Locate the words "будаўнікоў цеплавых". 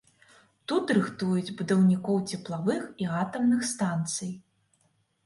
1.59-2.81